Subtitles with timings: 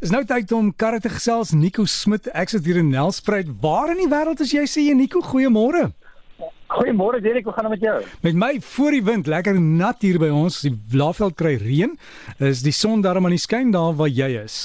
[0.00, 2.30] Is nou tyd om karre te gesels Nico Smit.
[2.32, 3.50] Ek sit hier in Nelspruit.
[3.60, 5.20] Waar in die wêreld is jy sê jy Nico?
[5.20, 5.90] Goeiemôre.
[6.72, 7.98] Goeiemôre Derek, hoe gaan dit met jou?
[8.24, 10.62] Met my voor die wind, lekker nat hier by ons.
[10.64, 11.92] Die Laagveld kry reën.
[12.48, 14.56] Is die son darm aan die skyn daar waar jy is?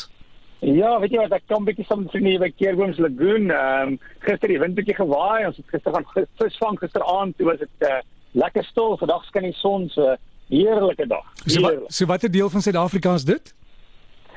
[0.63, 3.51] Ja, weet jy wat, ek kom bietjie saam met by Keerbooms Lagoon.
[3.51, 5.49] Ehm um, gister die wind bietjie gewaai.
[5.49, 6.07] Ons het gister gaan
[6.45, 7.35] visvang gisteraand.
[7.35, 7.99] Toe was dit uh,
[8.39, 8.95] lekker stil.
[9.03, 10.15] Vandag skyn die son so
[10.47, 11.27] heerlike dag.
[11.43, 13.55] So, wat, so watter deel van Suid-Afrika is dit?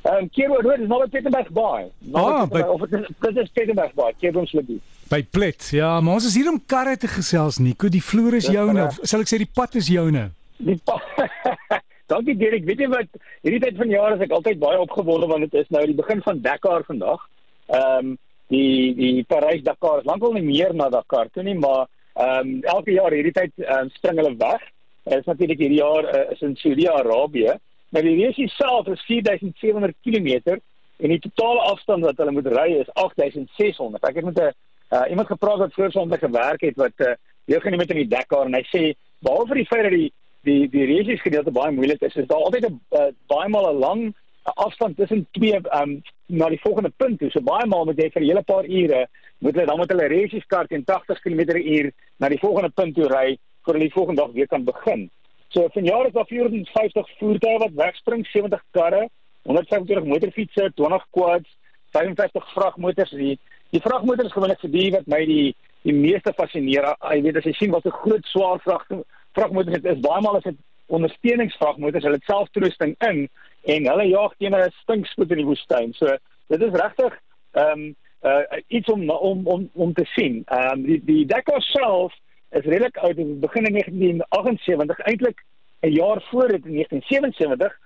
[0.08, 1.88] Ehm um, Keerbooms Road is nou by Pietermaritzburg Bay.
[2.16, 4.80] Ah, by, of dit is Pietermaritzburg Bay, Lagoon.
[5.08, 5.68] By Plet.
[5.76, 7.90] Ja, maar ons is hier om karre te gesels, Nico.
[7.92, 8.86] Die vloer is joune.
[9.02, 10.30] Sal ek sê die pad is joune?
[10.56, 11.04] Die pad
[12.12, 12.64] Dankie Derek.
[12.64, 13.20] Weet jy wat?
[13.44, 16.24] Hierdie tyd van jaar is ek altyd baie opgewonde want dit is nou die begin
[16.24, 17.28] van Dakar vandag.
[17.68, 18.16] Ehm um,
[18.48, 21.84] die die Parys Dakar is lankal nie meer na Dakar toe nie, maar
[22.16, 24.64] ehm um, elke jaar hierdie tyd um, spring hulle weg.
[25.04, 27.58] Dit is natuurlik hierdie jaar uh, is in Saudi-Arabië.
[27.88, 30.58] Nou die race self is 4700 km
[30.98, 34.04] en die totale afstand wat hulle moet ry is 8600.
[34.04, 34.52] Ek het met 'n
[34.96, 37.12] uh, iemand gepraat wat voor sonde gewerk het wat uh,
[37.44, 40.12] deelgeneem het in die Dakar en hy sê behalwe vir die feit dat die
[40.44, 42.16] die die reisies gedeelte baie moeilik is.
[42.16, 46.60] Is daar altyd 'n uh, baie maal 'n lang afstand tussen twee um na die
[46.60, 47.30] volgende punt toe.
[47.30, 50.06] So baie maal moet jy vir 'n hele paar ure moet hulle dan met hulle
[50.06, 54.22] reisies kaart in 80 km/h na die volgende punt toe ry voor hulle die volgende
[54.22, 55.10] dag weer kan begin.
[55.48, 59.08] So vanjaar is daar 450 voertuie wat wegspring, 70 karre,
[59.42, 61.56] 125 motorfietsse, 20 quads,
[61.96, 63.10] 55 vragmotors.
[63.10, 63.38] Die
[63.70, 66.90] die vragmotors is gewoonlik vir die wat my die die meeste fascineer.
[67.00, 69.06] Jy weet as jy sien wat 'n groot swaar vragmotors
[69.38, 73.26] vragmotors het is baie maal as dit ondersteuningsvragmotors, hulle het selftoerusting in
[73.74, 75.92] en hulle jaag teen 'n stinkspoed in die woestyn.
[75.94, 76.16] So
[76.48, 77.18] dit is regtig
[77.52, 80.42] ehm um, uh, iets om om om om te sien.
[80.46, 82.14] Ehm um, die die Dakar self
[82.50, 85.44] is redelik oud, dit begin in 1978, eintlik
[85.80, 87.78] 'n jaar voor dit in 1977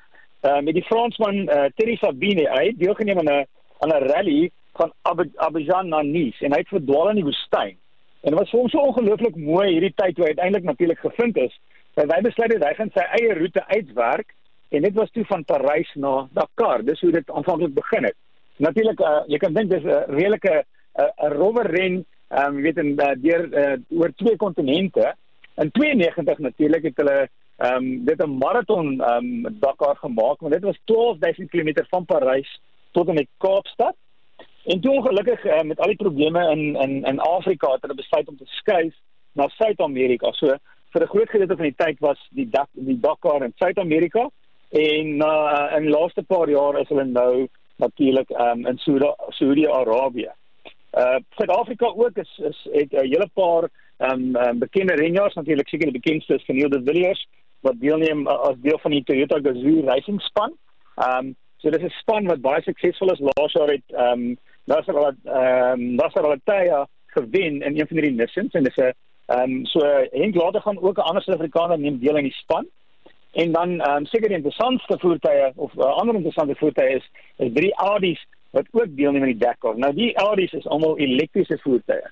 [0.43, 3.47] uh, met die Fransman uh, Thierry Sabine uit deelgeneem aan 'n
[3.79, 4.93] aan 'n rally van
[5.35, 7.77] Abidjan na Nice en hy het verdwaal in die woestyn.
[8.23, 11.37] En dit was vir hom so ongelooflik mooi hierdie tyd toe hy uiteindelik natuurlik gevind
[11.37, 11.61] is.
[11.95, 14.35] Dat hy besluit het hy gaan sy eie roete uitwerk
[14.71, 16.85] en dit was toe van Parys na Dakar.
[16.85, 18.17] Dis hoe dit aanvanklik begin het.
[18.57, 22.79] Natuurlik uh, jy kan dink dis 'n redelike 'n uh, rowwe ren, ehm um, weet
[22.81, 25.15] in uh, deur uh, oor twee kontinente.
[25.61, 30.53] In 92 natuurlik het hulle ehm um, dit 'n maraton ehm um, Dakar gemaak, want
[30.53, 32.61] dit was 12000 km van Parys
[32.91, 33.97] tot in die Kaapstad.
[34.65, 38.29] En toe ongelukkig uh, met al die probleme in in in Afrika het hulle besluit
[38.29, 38.95] om te skuif
[39.33, 40.33] na Suid-Amerika.
[40.33, 40.57] So
[40.93, 44.31] vir 'n groot gedeelte van die tyd was die dak die Dakar in Suid-Amerika
[44.71, 48.79] en uh, in laaste paar jaar is hulle nou natuurlik um, in
[49.29, 50.31] Saudi-Arabië.
[50.93, 55.93] Uh Suid-Afrika ook is is het 'n hele paar um, um bekende renjaars natuurlik seker
[55.93, 57.27] die bekendste is de Villiers
[57.61, 60.53] wat deelneem uh, as deel van die Toyota Gazoo racing span.
[60.97, 64.97] Um so dis 'n span wat baie suksesvol is laas jaar het um daar's er
[64.97, 68.77] al ehm um, daar's er al tye gewen in een van hierdie missions en dis
[68.77, 68.93] 'n
[69.27, 72.67] ehm um, so Henk later gaan ook 'n ander Suid-Afrikaner neem deel in die span.
[73.33, 77.53] En dan ehm um, seker die interessantste voertuie of uh, ander interessante voertuie is is
[77.53, 79.79] drie Audi's wat ook deelneem aan die Dakar.
[79.79, 82.11] Nou die Audi's is almal elektriese voertuie.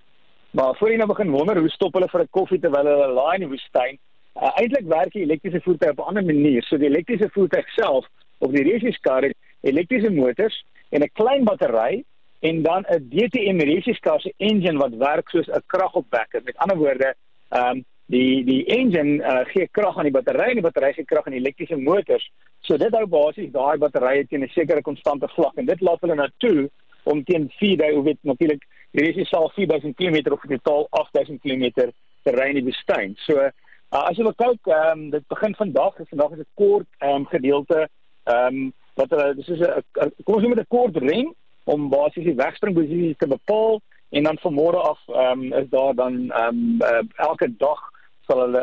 [0.51, 3.35] Maar voor jy nou begin wonder hoe stop hulle vir 'n koffie terwyl hulle laai
[3.35, 3.99] in die woestyn?
[4.35, 6.63] Uh, Eintlik werk die elektriese voertuie op 'n ander manier.
[6.63, 8.07] So die elektriese voertuig self
[8.39, 12.05] op die resieskar het elektriese motors en 'n klein battery
[12.41, 16.41] en dan 'n DTM resieskar se engine wat werk soos 'n kragopwekker.
[16.45, 17.15] Met ander woorde,
[17.49, 21.07] ehm um, die die engine uh, gee krag aan die battery en die battery gee
[21.07, 22.27] krag aan die elektriese motors.
[22.67, 26.15] So dit hou basies daai batterye teen 'n sekere konstante vlak en dit laat hulle
[26.15, 26.71] nou toe
[27.05, 31.93] om teen 4 hoe weet natuurlik die resie sal 4000 km of totaal 8000 km
[32.25, 33.15] te ry in die woestyn.
[33.27, 33.51] So uh,
[33.91, 37.27] as jy wil kyk, ehm um, dit begin vandag, vandag is 'n kort ehm um,
[37.27, 37.89] gedeelte
[38.25, 41.35] ehm um, wat hulle dis is 'n kom ons noem dit 'n kort ren
[41.65, 45.95] om basies die wegspringposisie te bepaal en dan van môre af ehm um, is daar
[45.95, 47.90] dan ehm um, uh, elke dag
[48.31, 48.63] sal hulle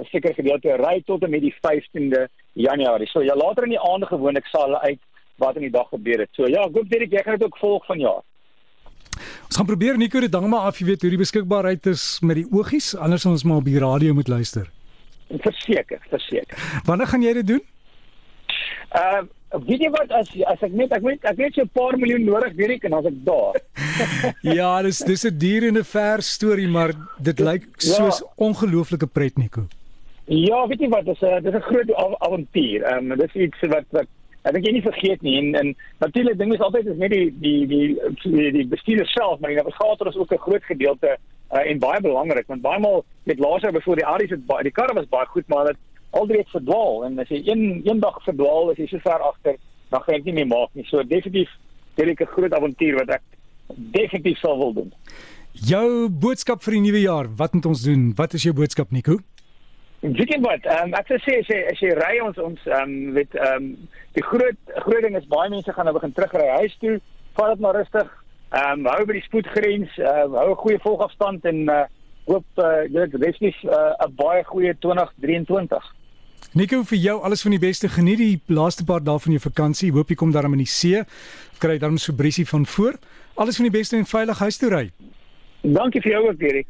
[0.00, 3.08] 'n sekere gedeelte ry tot en met die 15de Januarie.
[3.08, 5.00] So ja, later in die aande gewoonlik sal hulle uit
[5.36, 6.32] wat in die dag gebeur het.
[6.32, 8.22] So ja, ek hoop dit jy gaan dit ook volg van jaar.
[9.46, 12.36] Ons gaan probeer Nico dit dan maar af, jy weet hoe die beskikbaarheid is met
[12.36, 14.68] die oogies, anders ons maar op die radio moet luister.
[15.28, 16.58] Verseker, verseker.
[16.84, 17.64] Wanneer gaan jy dit doen?
[18.90, 21.70] Ehm uh, weet jy wat as as ek net ek weet ek het so 'n
[21.72, 23.54] paar miljoen nodig hierdie en as ek daar.
[24.58, 27.94] ja, dis dis 'n dier en 'n ver storie, maar dit lyk ja.
[27.94, 28.26] soos ja.
[28.36, 29.66] ongelooflike pret Nico.
[30.26, 32.82] Ja, weet jy wat, dis 'n dis 'n groot avontuur.
[32.82, 34.08] Ehm um, dis iets wat wat
[34.46, 37.30] ek dink jy nie vergeet nie en en natuurlik ding is altyd is net die
[37.40, 41.16] die die die, die bestuurder self, maar die navigator is ook 'n groot gedeelte
[41.52, 44.94] uh, en baie belangrik want baie maal met laaser voor die Aries het die karre
[44.94, 45.76] was baie goed, maar dit
[46.20, 49.56] alreeds verdwaal en as jy een eendag verdwaal as jy so ver agter
[49.90, 50.86] dan gaan jy nie meer maak nie.
[50.90, 51.52] So definitief
[51.96, 53.22] Dirk 'n groot avontuur wat ek
[53.74, 54.92] definitief sal wil doen.
[55.52, 58.12] Jou boodskap vir die nuwe jaar, wat moet ons doen?
[58.16, 59.16] Wat is jou boodskap Nico?
[60.00, 60.64] Weet jy wat?
[60.68, 63.34] Ehm um, ek sou sê as jy as jy ry ons ons ehm um, weet
[63.34, 67.00] ehm um, die groot groot ding is baie mense gaan nou begin terugry huis toe.
[67.38, 68.12] Vat dit maar rustig.
[68.52, 71.84] Ehm um, hou by die spoedgrens, uh, hou 'n goeie volgafstand en uh,
[72.26, 75.94] hoop uh, dit resties 'n uh, baie goeie 2023.
[76.56, 77.88] Nico vir jou alles van die beste.
[77.88, 79.92] Geniet die laaste paar dae van jou vakansie.
[79.92, 81.02] Hoop jy kom daarom in die see.
[81.58, 82.96] Kry dan so briesie van voor.
[83.34, 84.90] Alles van die beste en veilig huis toe ry.
[85.60, 86.66] Dankie vir jou ook, Dirk.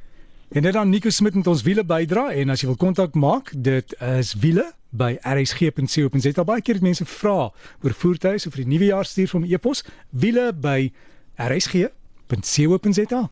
[0.49, 3.51] En dit dan Nico Smit met ons wiele bydra en as jy wil kontak maak,
[3.53, 6.45] dit is wiele by rsg.co.za.
[6.47, 7.51] Baie keer het mense vra
[7.83, 10.93] oor voertuie of vir die nuwe jaar stuur vir 'n e-pos wiele by
[11.37, 13.23] rsg.co.za.